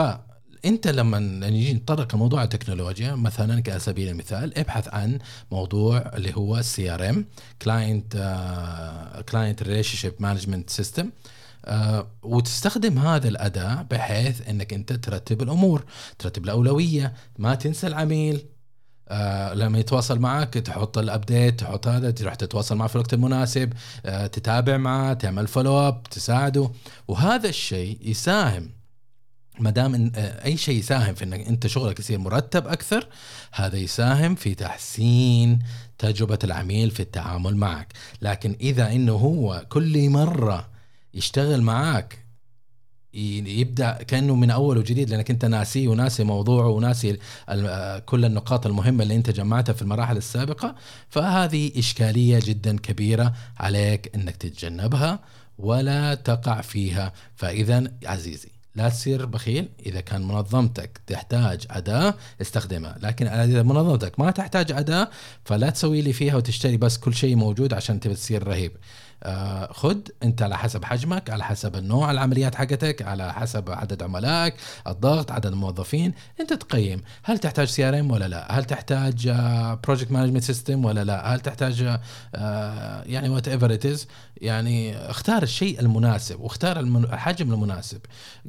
انت 0.65 0.87
لما 0.87 1.19
نجي 1.19 1.73
نتطرق 1.73 2.15
لموضوع 2.15 2.43
التكنولوجيا 2.43 3.15
مثلا 3.15 3.59
كسبيل 3.61 4.09
المثال 4.09 4.57
ابحث 4.57 4.87
عن 4.93 5.19
موضوع 5.51 5.97
اللي 5.97 6.35
هو 6.35 6.57
ال 6.57 6.89
CRM 6.93 7.25
client 7.61 8.13
client 9.29 9.63
relationship 9.63 10.13
management 10.19 10.69
system 10.69 11.09
وتستخدم 12.23 12.99
هذا 12.99 13.27
الأداة 13.27 13.81
بحيث 13.91 14.49
إنك 14.49 14.73
أنت 14.73 14.93
ترتب 14.93 15.41
الأمور 15.41 15.83
ترتب 16.19 16.43
الأولوية 16.43 17.13
ما 17.37 17.55
تنسى 17.55 17.87
العميل 17.87 18.45
آه 19.09 19.53
لما 19.53 19.79
يتواصل 19.79 20.19
معك 20.19 20.53
تحط 20.53 20.97
ال 20.97 21.06
update 21.06 21.59
تحط 21.59 21.87
هذا 21.87 22.11
تروح 22.11 22.35
تتواصل 22.35 22.75
معه 22.75 22.87
في 22.87 22.95
الوقت 22.95 23.13
المناسب 23.13 23.73
آه 24.05 24.27
تتابع 24.27 24.77
معه 24.77 25.13
تعمل 25.13 25.47
follow 25.47 25.87
up 25.87 26.03
تساعده 26.03 26.71
وهذا 27.07 27.49
الشيء 27.49 27.97
يساهم 28.01 28.69
ما 29.59 29.69
دام 29.69 30.11
آه، 30.15 30.45
أي 30.45 30.57
شيء 30.57 30.79
يساهم 30.79 31.15
في 31.15 31.23
إنك 31.23 31.47
أنت 31.47 31.67
شغلك 31.67 31.99
يصير 31.99 32.19
مرتب 32.19 32.67
أكثر 32.67 33.07
هذا 33.51 33.77
يساهم 33.77 34.35
في 34.35 34.55
تحسين 34.55 35.59
تجربة 35.97 36.39
العميل 36.43 36.91
في 36.91 36.99
التعامل 36.99 37.57
معك. 37.57 37.93
لكن 38.21 38.55
إذا 38.61 38.91
إنه 38.91 39.13
هو 39.13 39.65
كل 39.69 40.09
مرة 40.09 40.69
يشتغل 41.13 41.61
معك 41.61 42.21
يبدأ 43.13 43.91
كأنه 44.03 44.35
من 44.35 44.51
أول 44.51 44.77
وجديد 44.77 45.09
لأنك 45.09 45.31
أنت 45.31 45.45
ناسيه 45.45 45.87
وناسي 45.87 46.23
موضوعه 46.23 46.67
وناسي 46.67 47.19
آه، 47.49 47.99
كل 47.99 48.25
النقاط 48.25 48.65
المهمة 48.65 49.03
اللي 49.03 49.15
أنت 49.15 49.29
جمعتها 49.29 49.73
في 49.73 49.81
المراحل 49.81 50.17
السابقة 50.17 50.75
فهذه 51.09 51.71
إشكالية 51.77 52.39
جدا 52.43 52.77
كبيرة 52.77 53.33
عليك 53.59 54.15
إنك 54.15 54.35
تتجنبها 54.35 55.19
ولا 55.57 56.15
تقع 56.15 56.61
فيها. 56.61 57.13
فاذا 57.35 57.91
عزيزي 58.05 58.60
لا 58.75 58.89
تصير 58.89 59.25
بخيل. 59.25 59.69
إذا 59.85 60.01
كان 60.01 60.27
منظمتك 60.27 61.01
تحتاج 61.07 61.65
أداة 61.69 62.13
استخدمها. 62.41 62.97
لكن 63.01 63.27
إذا 63.27 63.63
منظمتك 63.63 64.19
ما 64.19 64.31
تحتاج 64.31 64.71
أداة 64.71 65.09
فلا 65.45 65.69
تسوي 65.69 66.01
لي 66.01 66.13
فيها 66.13 66.35
وتشتري 66.35 66.77
بس 66.77 66.97
كل 66.97 67.13
شيء 67.13 67.35
موجود 67.35 67.73
عشان 67.73 67.99
تبي 67.99 68.13
تصير 68.13 68.47
رهيب. 68.47 68.71
خد 69.71 70.07
انت 70.23 70.41
على 70.41 70.57
حسب 70.57 70.85
حجمك 70.85 71.29
على 71.29 71.43
حسب 71.43 71.75
النوع 71.75 72.11
العمليات 72.11 72.55
حقتك 72.55 73.01
على 73.01 73.33
حسب 73.33 73.69
عدد 73.69 74.03
عملائك 74.03 74.53
الضغط 74.87 75.31
عدد 75.31 75.45
الموظفين 75.45 76.13
انت 76.39 76.53
تقيم. 76.53 77.01
هل 77.23 77.37
تحتاج 77.39 77.67
CRM 77.67 78.11
ولا 78.11 78.27
لا؟ 78.27 78.51
هل 78.51 78.63
تحتاج 78.63 79.29
project 79.83 80.11
management 80.11 80.43
system 80.43 80.85
ولا 80.85 81.03
لا؟ 81.03 81.35
هل 81.35 81.39
تحتاج 81.39 81.99
آه، 82.35 83.03
يعني 83.03 83.29
whatever 83.29 83.73
it 83.73 83.85
is 83.85 84.07
يعني 84.37 84.97
اختار 84.97 85.43
الشيء 85.43 85.79
المناسب 85.79 86.39
واختار 86.39 86.79
الحجم 86.79 87.53
المناسب. 87.53 87.99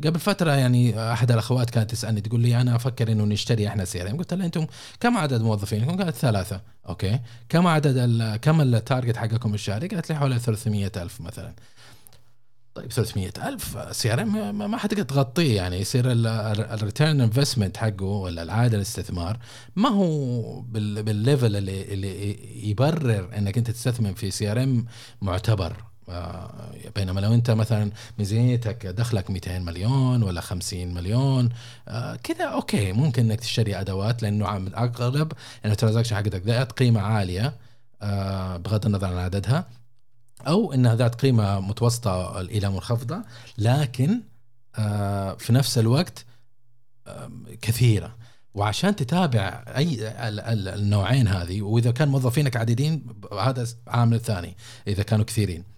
قبل 0.05 0.21
فترة 0.21 0.51
يعني 0.53 1.13
أحد 1.13 1.33
الأخوات 1.33 1.71
كانت 1.71 1.91
تسألني 1.91 2.21
تقول 2.21 2.41
لي 2.41 2.61
أنا 2.61 2.77
أفكر 2.77 3.13
إنه 3.13 3.25
نشتري 3.25 3.69
إحنا 3.69 3.85
CRM 3.85 4.17
قلت 4.17 4.35
لها 4.35 4.47
أنتم 4.47 4.67
كم 5.01 5.17
عدد 5.17 5.43
موظفينكم؟ 5.43 6.03
قالت 6.03 6.17
ثلاثة. 6.17 6.61
أوكي. 6.89 7.21
كم 7.49 7.67
عدد 7.67 8.37
كم 8.43 8.61
ال 8.61 8.69
target 8.69 9.17
حقكم 9.17 9.55
الشهري؟ 9.55 9.89
قالت 9.89 10.11
لي 10.11 10.17
حوالي 10.19 10.39
300 10.39 10.93
ألف 10.97 11.21
مثلا. 11.21 11.55
طيب 12.75 12.93
300 12.93 13.33
ألف. 13.49 13.97
CRM 13.97 14.71
ما 14.71 14.77
حتقدر 14.77 15.03
تغطيه 15.03 15.57
يعني. 15.57 15.77
يصير 15.77 16.05
ال 16.09 16.25
return 16.25 17.21
investment 17.21 17.77
حقه 17.77 18.05
ولا 18.05 18.43
العائد 18.43 18.75
الاستثمار 18.75 19.39
ما 19.77 19.89
هو 19.89 20.61
بال 20.61 20.88
level 20.88 21.57
اللي 21.57 21.95
اللي 21.95 22.39
يبرر 22.71 23.37
إنك 23.39 23.59
أنت 23.59 23.71
تستثمر 23.71 24.15
في 24.15 24.31
CRM 24.31 24.87
معتبر. 25.23 25.92
بينما 26.97 27.21
لو 27.21 27.35
انت 27.35 27.51
مثلا 27.51 27.91
ميزانيتك 28.19 28.87
دخلك 28.87 29.31
200 29.31 29.59
مليون 29.59 30.23
ولا 30.23 30.41
50 30.41 30.95
مليون 30.95 31.49
آه، 31.89 32.17
كذا 32.17 32.45
أوكي 32.45 32.93
ممكن 32.93 33.31
إنك 33.31 33.41
تشتري 33.41 33.81
أدوات 33.81 34.23
لأنه 34.23 34.47
أغلب 34.77 35.33
انه 35.65 35.73
الترانزاكشن 35.73 36.17
حقتك 36.17 36.43
ذات 36.47 36.73
قيمة 36.73 37.01
عالية 37.01 37.55
آه، 38.03 38.57
بغض 38.57 38.87
النظر 38.87 39.07
عن 39.07 39.19
عددها. 39.19 39.69
أو 40.47 40.73
إنها 40.73 40.95
ذات 40.95 41.15
قيمة 41.15 41.61
متوسطة 41.61 42.41
إلى 42.41 42.71
منخفضة 42.71 43.23
لكن 43.59 44.21
في 45.39 45.47
نفس 45.51 45.79
الوقت 45.79 46.25
كثيرة. 47.63 48.17
وعشان 48.55 48.97
تتابع 48.97 49.65
أي 49.77 49.99
النوعين 50.75 51.29
هذه 51.29 51.63
وإذا 51.63 51.91
كان 51.91 52.09
موظفينك 52.09 52.57
عديدين 52.57 53.07
هذا 53.41 53.67
عامل 53.89 54.21
ثاني 54.21 54.57
إذا 54.87 55.03
كانوا 55.03 55.25
كثيرين. 55.25 55.72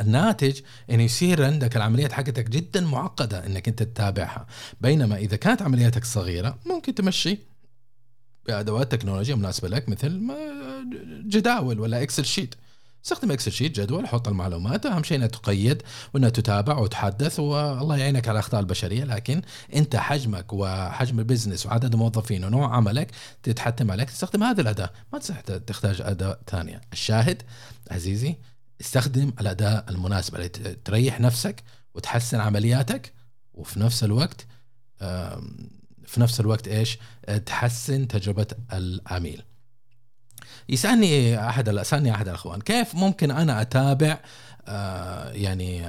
الناتج 0.00 0.60
إنه 0.90 1.02
يصير 1.02 1.44
عندك 1.44 1.76
العمليات 1.76 2.12
حقتك 2.12 2.48
جدا 2.48 2.80
معقدة 2.80 3.46
إنك 3.46 3.68
أنت 3.68 3.82
تتابعها. 3.82 4.46
بينما 4.80 5.16
إذا 5.16 5.36
كانت 5.36 5.62
عملياتك 5.62 6.04
صغيرة 6.04 6.58
ممكن 6.66 6.94
تمشي 6.94 7.38
بأدوات 8.46 8.92
تكنولوجيا 8.92 9.34
مناسبة 9.34 9.68
لك 9.68 9.88
مثل 9.88 10.22
جداول 11.26 11.80
ولا 11.80 12.02
Excel 12.02 12.24
sheet 12.24 12.54
استخدم 13.04 13.30
Excel 13.30 13.52
sheet 13.52 13.80
جدول 13.80 14.08
حط 14.08 14.28
المعلومات 14.28 14.86
أهم 14.86 15.02
شيء 15.02 15.16
إنها 15.16 15.26
تقيد 15.26 15.82
وإنها 16.14 16.28
تتابع 16.28 16.78
وتحدث 16.78 17.40
والله 17.40 17.96
يعينك 17.96 18.28
على 18.28 18.36
الاخطاء 18.36 18.60
البشرية. 18.60 19.04
لكن 19.04 19.42
أنت 19.74 19.96
حجمك 19.96 20.52
وحجم 20.52 21.18
ال 21.18 21.23
business 21.23 21.66
وعدد 21.66 21.92
الموظفين 21.92 22.44
ونوع 22.44 22.76
عملك 22.76 23.10
تتحتم 23.42 23.90
عليك 23.90 24.10
تستخدم 24.10 24.42
هذه 24.42 24.60
الأداة. 24.60 24.90
ما 25.12 25.18
تحتاج 25.66 26.00
أداة 26.00 26.38
ثانية. 26.46 26.80
الشاهد 26.92 27.42
عزيزي 27.90 28.36
استخدم 28.80 29.32
الأداة 29.40 29.84
المناسبة 29.88 30.36
اللي 30.38 30.48
تريح 30.84 31.20
نفسك 31.20 31.62
وتحسن 31.94 32.40
عملياتك 32.40 33.12
وفي 33.54 33.80
نفس 33.80 34.04
الوقت 34.04 34.46
في 36.06 36.20
نفس 36.20 36.40
الوقت 36.40 36.68
إيش؟ 36.68 36.98
تحسن 37.46 38.08
تجربة 38.08 38.46
العميل. 38.72 39.42
يسألني 40.68 41.48
أحد 41.48 41.82
سألني 41.82 42.14
أحد 42.14 42.28
الأخوان 42.28 42.60
كيف 42.60 42.94
ممكن 42.94 43.30
أنا 43.30 43.60
أتابع 43.60 44.10
آه، 44.10 44.22
يعني 45.32 45.86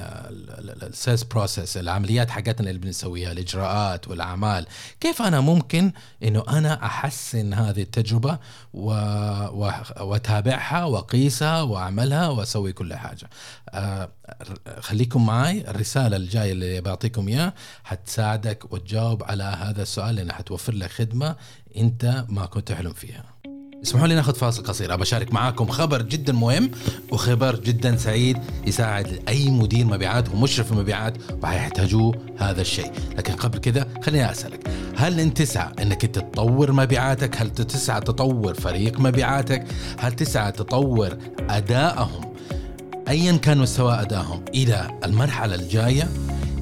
ال 0.84 0.90
sales 0.90 1.24
process 1.24 1.77
العمليات 1.77 2.29
حقتنا 2.29 2.69
اللي 2.69 2.81
بنسويها 2.81 3.31
الإجراءات 3.31 4.07
والأعمال. 4.07 4.65
كيف 5.00 5.21
أنا 5.21 5.39
ممكن 5.39 5.91
إنه 6.24 6.43
أنا 6.50 6.86
أحسن 6.86 7.53
هذه 7.53 7.81
التجربة 7.81 8.39
وأتابعها 10.00 10.86
وأقيسها 10.86 11.62
وأعملها 11.62 12.27
وأسوي 12.27 12.74
كل 12.74 12.93
حاجة؟ 12.93 13.29
آه، 13.69 14.09
خليكم 14.79 15.25
معي 15.25 15.69
الرسالة 15.69 16.17
الجاية 16.17 16.51
اللي 16.51 16.81
بعطيكم 16.81 17.27
إياها 17.27 17.53
حتساعدك 17.83 18.74
وتجاوب 18.74 19.24
على 19.24 19.43
هذا 19.43 19.81
السؤال 19.81 20.15
لأنها 20.15 20.36
حتوفر 20.36 20.74
لك 20.74 20.89
خدمة 20.91 21.36
أنت 21.77 22.25
ما 22.29 22.45
كنت 22.45 22.67
تحلم 22.67 22.93
فيها. 22.93 23.24
اسمحوا 23.83 24.07
لي 24.07 24.15
ناخذ 24.15 24.36
فاصل 24.36 24.63
قصير. 24.63 24.93
أبى 24.93 25.03
أشارك 25.03 25.33
معاكم 25.33 25.67
خبر 25.67 26.01
جدا 26.01 26.33
مهم 26.33 26.71
وخبر 27.12 27.55
جدا 27.55 27.98
سعيد 27.98 28.38
يساعد 28.67 29.19
أي 29.27 29.50
مدير 29.50 29.86
مبيعات 29.86 30.29
ومشرف 30.29 30.71
مبيعات 30.71 31.13
وحيحتاجوه 31.43 32.15
هذا 32.38 32.62
الشيء. 32.62 32.91
لكن 33.17 33.33
قبل 33.33 33.59
كذا 33.59 33.88
خليني 34.03 34.31
أسألك 34.31 34.67
هل 34.95 35.19
أنت 35.19 35.38
تسعى 35.38 35.74
أنك 35.81 36.01
تطور 36.01 36.71
مبيعاتك؟ 36.71 37.41
هل 37.41 37.50
تسعى 37.50 38.01
تطور 38.01 38.53
فريق 38.53 39.00
مبيعاتك؟ 39.00 39.65
هل 40.00 40.12
تسعى 40.13 40.51
تطور 40.51 41.17
أدائهم؟ 41.50 42.33
ايا 43.07 43.38
كان 43.38 43.57
مستوى 43.57 44.01
أدائهم 44.01 44.45
إلى 44.55 45.00
المرحلة 45.05 45.55
الجاية؟ 45.55 46.09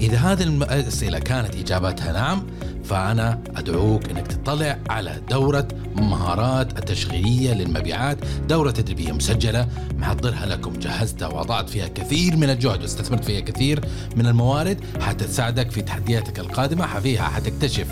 إذا 0.02 0.18
هذه 0.18 0.44
الأسئلة 0.44 1.20
كانت 1.20 1.56
اجاباتها 1.56 2.14
نعم 2.14 2.48
فأنا 2.90 3.40
أدعوك 3.56 4.10
أنك 4.10 4.28
تطلع 4.28 4.78
على 4.90 5.22
دورة 5.30 5.68
مهارات 5.96 6.80
التشغيلية 6.80 7.54
للمبيعات 7.54 8.18
دورة 8.50 8.72
تدريبية 8.72 9.12
مسجلة. 9.12 9.68
محضرها 9.98 10.46
لكم 10.46 10.74
جهزتها 10.74 11.28
وضعت 11.28 11.70
فيها 11.70 11.88
كثير 11.88 12.36
من 12.36 12.50
الجهد 12.50 12.82
واستثمرت 12.82 13.26
فيها 13.26 13.40
كثير 13.40 13.86
من 14.16 14.28
الموارد. 14.28 14.80
حتى 15.02 15.26
تساعدك 15.26 15.72
في 15.72 15.82
تحدياتك 15.82 16.40
القادمة 16.40 17.00
فيها 17.00 17.24
حتكتشف 17.24 17.88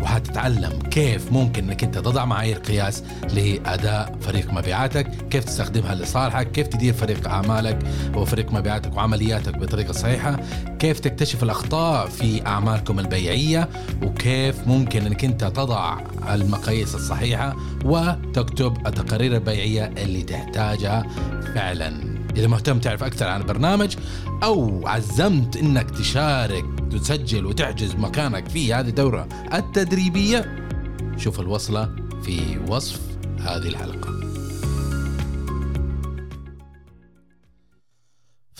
وحتتعلم 0.00 0.78
كيف 0.90 1.32
ممكن 1.32 1.64
إنك 1.64 1.84
أنت 1.84 1.98
تضع 1.98 2.24
معايير 2.24 2.58
قياس 2.58 3.02
لأداء 3.34 4.18
فريق 4.20 4.52
مبيعاتك، 4.52 5.06
كيف 5.30 5.44
تستخدمها 5.44 5.94
لصالحك، 5.94 6.52
كيف 6.52 6.66
تدير 6.66 6.94
فريق 6.94 7.28
أعمالك 7.28 7.78
وفريق 8.14 8.52
مبيعاتك 8.52 8.96
وعملياتك 8.96 9.58
بطريقة 9.58 9.92
صحيحة، 9.92 10.40
كيف 10.78 11.00
تكتشف 11.00 11.42
الأخطاء 11.42 12.06
في 12.06 12.46
أعمالكم 12.46 12.98
البيعية، 12.98 13.68
وكيف 14.02 14.31
ممكن 14.66 15.06
إنك 15.06 15.24
أنت 15.24 15.44
تضع 15.44 15.98
المقاييس 16.30 16.94
الصحيحة 16.94 17.56
وتكتب 17.84 18.86
التقارير 18.86 19.34
البيعية 19.34 19.84
اللي 19.84 20.22
تحتاجها 20.22 21.06
فعلا. 21.54 22.12
إذا 22.36 22.46
مهتم 22.46 22.78
تعرف 22.78 23.02
أكثر 23.02 23.28
عن 23.28 23.40
البرنامج 23.40 23.96
أو 24.42 24.86
عزمت 24.88 25.56
إنك 25.56 25.90
تشارك 25.90 26.64
تسجل 26.92 27.46
وتحجز 27.46 27.94
مكانك 27.94 28.48
في 28.48 28.74
هذه 28.74 28.88
الدورة 28.88 29.28
التدريبية 29.54 30.68
شوف 31.16 31.40
الوصلة 31.40 31.96
في 32.22 32.58
وصف 32.68 33.00
هذه 33.40 33.68
الحلقة 33.68 34.21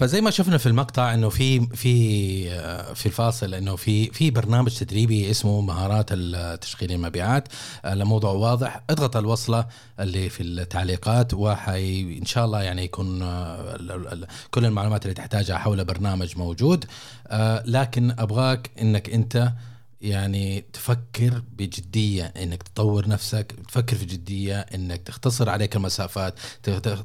فزي 0.02 0.20
ما 0.20 0.30
شفنا 0.30 0.58
في 0.58 0.66
المقطع 0.66 1.14
إنه 1.14 1.28
في 1.28 1.66
في 1.66 1.94
في 2.94 3.06
الفاصل 3.06 3.54
إنه 3.54 3.76
في 3.76 4.10
في 4.10 4.30
برنامج 4.30 4.78
تدريبي 4.78 5.30
اسمه 5.30 5.60
مهارات 5.60 6.12
تشغيل 6.62 6.92
المبيعات 6.92 7.48
الموضوع 7.84 8.32
واضح 8.32 8.82
اضغط 8.90 9.16
الوصلة 9.16 9.66
اللي 10.00 10.28
في 10.28 10.42
التعليقات 10.42 11.34
وحي 11.34 12.00
إن 12.18 12.24
شاء 12.24 12.44
الله 12.44 12.62
يعني 12.62 12.84
يكون 12.84 13.18
كل 14.50 14.64
المعلومات 14.64 15.02
اللي 15.02 15.14
تحتاجها 15.14 15.58
حول 15.58 15.84
برنامج 15.84 16.36
موجود. 16.36 16.84
لكن 17.64 18.10
أبغاك 18.18 18.70
إنك 18.80 19.10
أنت 19.10 19.52
يعني 20.02 20.64
تفكر 20.72 21.42
بجدية 21.52 22.24
إنك 22.24 22.62
تطور 22.62 23.08
نفسك 23.08 23.54
تفكر 23.68 23.96
في 23.96 24.04
جدية 24.04 24.60
إنك 24.60 25.02
تختصر 25.02 25.48
عليك 25.48 25.76
المسافات 25.76 26.34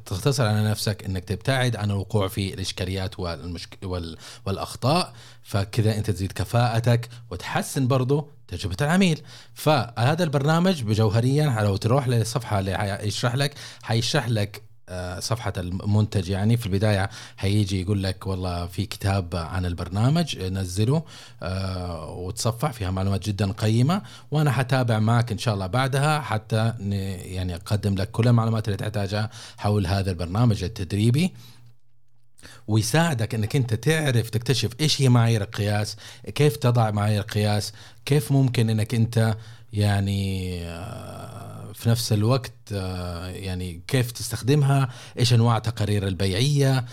تختصر 0.05 0.45
على 0.45 0.69
نفسك 0.69 1.03
إنك 1.05 1.23
تبتعد 1.23 1.75
عن 1.75 1.91
الوقوع 1.91 2.27
في 2.27 2.53
الإشكاليات 2.53 3.19
والمشك... 3.19 3.77
وال... 3.83 4.17
والأخطاء. 4.45 5.13
فكذا 5.43 5.97
أنت 5.97 6.11
تزيد 6.11 6.31
كفاءتك 6.31 7.09
وتحسن 7.31 7.87
برضو 7.87 8.29
تجربة 8.47 8.77
العميل. 8.81 9.21
فهذا 9.53 10.23
البرنامج 10.23 10.83
بجوهريا 10.83 11.61
لو 11.63 11.75
تروح 11.75 12.07
للصفحة 12.07 12.59
اللي 12.59 12.99
يشرح 13.03 13.35
لك 13.35 13.53
حيشرح 13.81 14.29
لك 14.29 14.66
صفحة 15.19 15.53
المنتج 15.57 16.29
يعني. 16.29 16.57
في 16.57 16.65
البداية 16.65 17.09
هيجي 17.39 17.81
يقول 17.81 18.03
لك 18.03 18.27
والله 18.27 18.67
في 18.67 18.85
كتاب 18.85 19.35
عن 19.35 19.65
البرنامج 19.65 20.37
نزله 20.37 21.03
آه، 21.43 22.09
وتصفح 22.11 22.71
فيها 22.71 22.91
معلومات 22.91 23.25
جدا 23.29 23.51
قيمة 23.51 24.01
وأنا 24.31 24.51
حتابع 24.51 24.99
معك 24.99 25.31
إن 25.31 25.37
شاء 25.37 25.53
الله 25.53 25.67
بعدها 25.67 26.19
حتى 26.21 26.73
يعني 27.25 27.55
أقدم 27.55 27.95
لك 27.95 28.11
كل 28.11 28.27
المعلومات 28.27 28.67
اللي 28.67 28.77
تحتاجها 28.77 29.29
حول 29.57 29.87
هذا 29.87 30.11
البرنامج 30.11 30.63
التدريبي. 30.63 31.33
ويساعدك 32.67 33.35
إنك 33.35 33.55
أنت 33.55 33.73
تعرف 33.73 34.29
تكتشف 34.29 34.71
إيش 34.79 35.01
هي 35.01 35.09
معايير 35.09 35.41
القياس 35.41 35.95
كيف 36.35 36.57
تضع 36.57 36.91
معايير 36.91 37.21
القياس 37.21 37.73
كيف 38.05 38.31
ممكن 38.31 38.69
إنك 38.69 38.93
أنت 38.95 39.37
يعني 39.73 40.59
آه 40.65 41.71
في 41.73 41.89
نفس 41.89 42.13
الوقت 42.13 42.51
آه، 42.51 42.56
يعني 42.71 43.81
كيف 43.87 44.11
تستخدمها؟ 44.11 44.89
إيش 45.19 45.33
أنواع 45.33 45.57
التقارير 45.57 46.07
البيعية؟ 46.07 46.85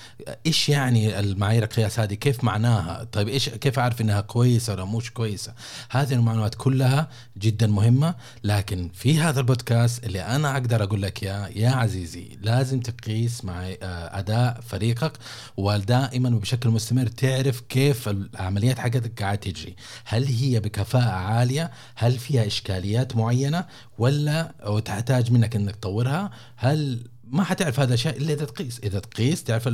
إيش 0.46 0.68
يعني 0.68 1.18
المعايير 1.20 1.62
القياس 1.62 2.00
هذه؟ 2.00 2.14
كيف 2.14 2.44
معناها؟ 2.44 3.04
طيب 3.12 3.28
إيش 3.28 3.48
كيف 3.48 3.78
أعرف 3.78 4.00
إنها 4.00 4.20
كويسة 4.20 4.72
ولا 4.72 4.84
مش 4.84 5.12
كويسة؟ 5.12 5.54
هذه 5.90 6.12
المعلومات 6.14 6.54
كلها 6.54 7.08
جدا 7.38 7.66
مهمة 7.66 8.14
لكن 8.44 8.90
في 8.94 9.18
هذا 9.18 9.40
البودكاست 9.40 10.04
اللي 10.04 10.22
أنا 10.22 10.52
أقدر 10.52 10.82
أقول 10.82 11.02
لك 11.02 11.22
يا 11.22 11.50
يا 11.56 11.70
عزيزي 11.70 12.38
لازم 12.42 12.80
تقيس 12.80 13.44
مع 13.44 13.62
آه، 13.82 14.18
أداء 14.18 14.60
فريقك 14.68 15.12
ودائما 15.56 16.36
وبشكل 16.36 16.68
مستمر 16.70 17.06
تعرف 17.06 17.60
كيف 17.60 18.08
العمليات 18.08 18.78
حقتك 18.78 19.22
قاعد 19.22 19.38
تجري. 19.38 19.76
هل 20.04 20.24
هي 20.24 20.60
بكفاءة 20.60 21.10
عالية؟ 21.10 21.70
هل 21.94 22.18
فيها 22.18 22.46
إشكاليات 22.46 23.16
معينة؟ 23.16 23.64
ولا 23.98 24.52
وتحتاج 24.66 25.32
منك 25.32 25.56
إنك 25.64 25.76
تطورها. 25.76 26.30
هل 26.56 27.08
ما 27.24 27.44
حتعرف 27.44 27.80
هذا 27.80 27.94
الشيء 27.94 28.16
إلا 28.16 28.32
إذا 28.32 28.44
تقيس؟ 28.44 28.80
إذا 28.84 28.98
تقيس 28.98 29.44
تعرف 29.44 29.68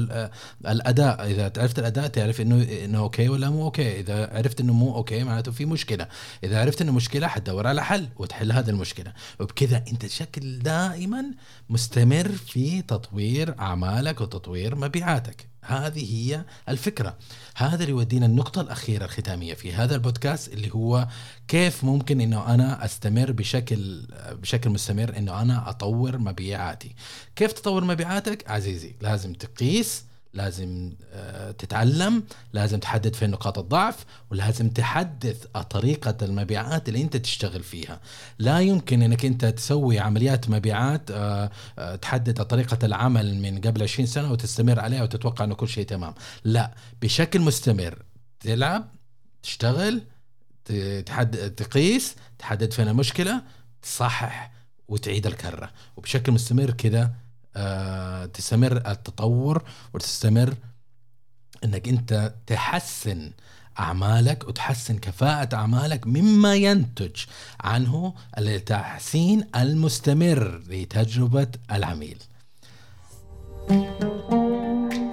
الأداء 0.66 1.26
إذا 1.30 1.52
عرفت 1.56 1.78
الأداء 1.78 2.06
تعرف 2.06 2.40
إنه 2.40 2.62
إنه 2.84 2.98
أوكي 2.98 3.28
ولا 3.28 3.50
مو 3.50 3.64
أوكي. 3.64 4.00
إذا 4.00 4.36
عرفت 4.36 4.60
إنه 4.60 4.72
مو 4.72 4.94
أوكي 4.94 5.24
معناته 5.24 5.52
في 5.52 5.64
مشكلة. 5.64 6.08
إذا 6.44 6.60
عرفت 6.60 6.82
إنه 6.82 6.92
مشكلة 6.92 7.26
حتدور 7.26 7.66
على 7.66 7.84
حل 7.84 8.08
وتحل 8.16 8.52
هذه 8.52 8.70
المشكلة. 8.70 9.12
وبكذا 9.40 9.84
أنت 9.92 10.06
شكل 10.06 10.58
دائما 10.58 11.24
مستمر 11.70 12.28
في 12.28 12.82
تطوير 12.82 13.58
أعمالك 13.58 14.20
وتطوير 14.20 14.74
مبيعاتك. 14.76 15.49
هذه 15.62 16.14
هي 16.14 16.44
الفكرة. 16.68 17.16
هذا 17.56 17.80
اللي 17.82 17.90
يودينا 17.90 18.26
النقطة 18.26 18.60
الأخيرة 18.60 19.04
الختامية 19.04 19.54
في 19.54 19.72
هذا 19.72 19.94
البودكاست 19.94 20.52
اللي 20.52 20.74
هو 20.74 21.08
كيف 21.48 21.84
ممكن 21.84 22.20
أنه 22.20 22.54
أنا 22.54 22.84
أستمر 22.84 23.32
بشكل 23.32 24.06
بشكل 24.32 24.70
مستمر 24.70 25.16
أنه 25.16 25.42
أنا 25.42 25.70
أطور 25.70 26.18
مبيعاتي. 26.18 26.94
كيف 27.36 27.52
تطور 27.52 27.84
مبيعاتك؟ 27.84 28.50
عزيزي 28.50 28.96
لازم 29.00 29.32
تقيس 29.32 30.09
لازم 30.34 30.92
آه، 31.12 31.50
تتعلم 31.50 32.22
لازم 32.52 32.78
تحدد 32.78 33.14
فين 33.14 33.30
نقاط 33.30 33.58
الضعف 33.58 34.04
ولازم 34.30 34.70
تحدث 34.70 35.46
طريقة 35.46 36.16
المبيعات 36.22 36.88
اللي 36.88 37.02
انت 37.02 37.16
تشتغل 37.16 37.62
فيها. 37.62 38.00
لا 38.38 38.60
يمكن 38.60 39.02
انك 39.02 39.24
انت 39.24 39.44
تسوي 39.44 39.98
عمليات 39.98 40.50
مبيعات 40.50 41.10
آه، 41.10 41.50
آه، 41.78 41.96
تحدد 41.96 42.42
طريقة 42.42 42.78
العمل 42.86 43.34
من 43.34 43.60
قبل 43.60 43.82
20 43.82 44.06
سنة 44.06 44.32
وتستمر 44.32 44.80
عليها 44.80 45.02
وتتوقع 45.02 45.44
انه 45.44 45.54
كل 45.54 45.68
شيء 45.68 45.84
تمام. 45.84 46.14
لا 46.44 46.74
بشكل 47.02 47.40
مستمر. 47.40 48.02
تلعب 48.40 48.88
تشتغل 49.42 50.02
تحدد 51.06 51.50
تقيس 51.50 52.14
تحدد 52.38 52.72
فين 52.72 52.88
المشكلة 52.88 53.42
تصحح 53.82 54.52
وتعيد 54.88 55.26
الكرة. 55.26 55.70
وبشكل 55.96 56.32
مستمر 56.32 56.70
كذا 56.70 57.14
تستمر 58.34 58.76
التطور 58.90 59.62
وتستمر 59.94 60.54
إنك 61.64 61.88
أنت 61.88 62.34
تحسن 62.46 63.30
أعمالك 63.78 64.48
وتحسن 64.48 64.98
كفاءة 64.98 65.54
أعمالك 65.54 66.06
مما 66.06 66.54
ينتج 66.54 67.16
عنه 67.60 68.14
التحسين 68.38 69.46
المستمر 69.56 70.62
لتجربة 70.68 71.48
العميل. 71.72 72.18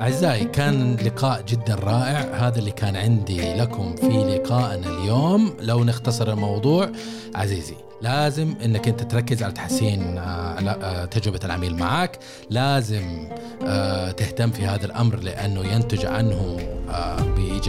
أعزائي 0.02 0.46
كان 0.46 0.96
لقاء 0.96 1.42
جدا 1.42 1.76
رائع. 1.76 2.48
هذا 2.48 2.60
اللي 2.60 2.72
كان 2.72 2.96
عندي 2.96 3.54
لكم 3.54 3.96
في 3.96 4.08
لقائنا 4.08 4.88
اليوم. 4.88 5.54
لو 5.60 5.84
نختصر 5.84 6.34
الموضوع 6.34 6.92
عزيزي 7.36 7.76
لازم 8.02 8.56
إنك 8.66 8.88
أنت 8.88 9.04
تركز 9.04 9.44
على 9.44 9.54
تحسين 9.54 10.18
آه، 10.18 10.22
آه، 10.22 11.06
تجربة 11.06 11.40
العميل 11.44 11.76
معك. 11.76 12.20
لازم 12.50 13.28
آه، 13.66 14.12
تهتم 14.12 14.52
في 14.52 14.66
هذا 14.66 14.86
الأمر 14.86 15.20
لأنه 15.20 15.66
ينتج 15.66 16.06
عنه 16.06 16.58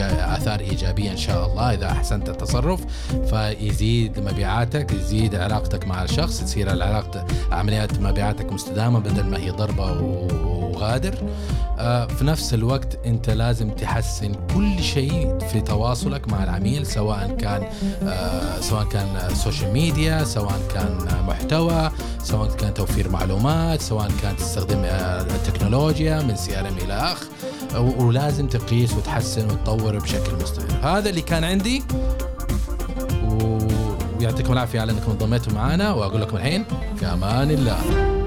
آثار 0.00 0.60
إيجابية 0.60 1.10
إن 1.10 1.16
شاء 1.16 1.46
الله. 1.46 1.74
إذا 1.74 1.86
أحسنت 1.86 2.28
التصرف 2.28 2.80
فيزيد 3.30 4.20
مبيعاتك 4.20 4.92
يزيد 4.92 5.34
علاقتك 5.34 5.86
مع 5.86 6.02
الشخص 6.02 6.40
تصير 6.40 6.72
العلاقه 6.72 7.26
عمليات 7.52 8.00
مبيعاتك 8.00 8.52
مستدامة 8.52 8.98
بدل 8.98 9.24
ما 9.24 9.38
هي 9.38 9.50
ضربة 9.50 10.02
و 10.02 10.47
مغادر 10.78 11.14
آه، 11.78 12.06
في 12.06 12.24
نفس 12.24 12.54
الوقت 12.54 12.98
انت 13.06 13.30
لازم 13.30 13.70
تحسن 13.70 14.34
كل 14.54 14.82
شيء 14.82 15.38
في 15.38 15.60
تواصلك 15.60 16.28
مع 16.28 16.44
العميل 16.44 16.86
سواء 16.86 17.36
كان 17.36 17.62
آه، 18.02 18.60
سواء 18.60 18.84
كان 18.84 19.34
سوشيال 19.34 19.72
ميديا 19.72 20.24
سواء 20.24 20.60
كان 20.74 20.98
محتوى 21.26 21.90
سواء 22.22 22.50
كان 22.50 22.74
توفير 22.74 23.08
معلومات 23.08 23.80
سواء 23.80 24.10
كان 24.22 24.36
تستخدم 24.36 24.78
التكنولوجيا 24.84 26.22
من 26.22 26.36
CRM 26.36 26.76
إلى 26.78 26.94
اخ 26.94 27.22
ولازم 27.76 28.46
تقيس 28.46 28.94
وتحسن 28.94 29.46
وتطور 29.46 29.98
بشكل 29.98 30.34
مستمر. 30.42 30.80
هذا 30.82 31.10
اللي 31.10 31.20
كان 31.20 31.44
عندي. 31.44 31.82
ويعطيكم 34.20 34.52
العافية 34.52 34.80
على 34.80 34.92
إنكم 34.92 35.10
انضميتوا 35.10 35.52
معنا 35.52 35.92
وأقول 35.92 36.20
لكم 36.20 36.36
الحين 36.36 36.64
في 36.96 37.06
أمان 37.06 37.50
الله. 37.50 38.17